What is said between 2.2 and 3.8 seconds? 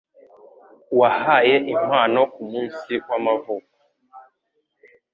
kumunsi w'amavuko?